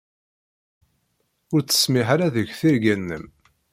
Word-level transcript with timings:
Ur 1.53 1.61
ttsemmiḥ 1.63 2.07
ara 2.15 2.33
deg 2.35 2.47
tirga-nnem. 2.59 3.25